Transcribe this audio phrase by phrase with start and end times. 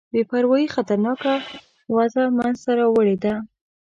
[0.13, 1.33] بې پروايي خطرناکه
[1.95, 3.33] وضع منځته راوړې ده.